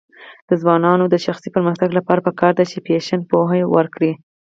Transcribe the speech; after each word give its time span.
د 0.49 0.51
ځوانانو 0.61 1.05
د 1.09 1.15
شخصي 1.25 1.49
پرمختګ 1.55 1.89
لپاره 1.97 2.23
پکار 2.27 2.51
ده 2.59 2.63
چې 2.71 2.77
فیشن 2.85 3.19
پوهه 3.31 3.59
ورکړي. 3.75 4.11